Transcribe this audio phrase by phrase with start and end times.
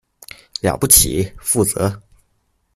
[0.61, 1.99] 了不起，負責